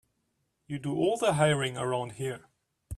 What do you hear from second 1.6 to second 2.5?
around here.